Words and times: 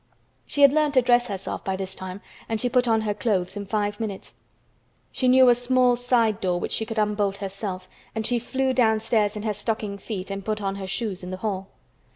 She 0.47 0.63
had 0.63 0.73
learned 0.73 0.95
to 0.95 1.03
dress 1.03 1.27
herself 1.27 1.63
by 1.63 1.75
this 1.75 1.93
time 1.93 2.21
and 2.49 2.59
she 2.59 2.69
put 2.69 2.87
on 2.87 3.01
her 3.01 3.13
clothes 3.13 3.55
in 3.55 3.67
five 3.67 3.99
minutes. 3.99 4.33
She 5.11 5.27
knew 5.27 5.47
a 5.47 5.53
small 5.53 5.95
side 5.95 6.41
door 6.41 6.59
which 6.59 6.71
she 6.71 6.87
could 6.87 6.97
unbolt 6.97 7.37
herself 7.37 7.87
and 8.15 8.25
she 8.25 8.39
flew 8.39 8.73
downstairs 8.73 9.35
in 9.35 9.43
her 9.43 9.53
stocking 9.53 9.99
feet 9.99 10.31
and 10.31 10.43
put 10.43 10.59
on 10.59 10.77
her 10.77 10.87
shoes 10.87 11.23
in 11.23 11.29
the 11.29 11.37
hall. 11.45 11.69